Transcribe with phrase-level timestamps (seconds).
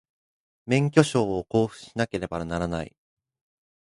[0.65, 2.95] 免許証を交付しなければならない